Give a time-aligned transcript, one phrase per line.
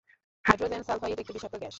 [0.45, 1.69] Hydrogen sulphide একটি বিষাক্ত gas.